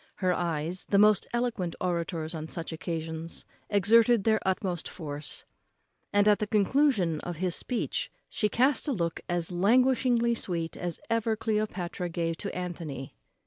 [0.15, 5.45] Her eyes, the most eloquent orators on such occasions, exerted their utmost force;
[6.11, 10.99] and at the conclusion of his speech she cast a look as languishingly sweet as
[11.11, 13.13] ever Cleopatra gave to Antony.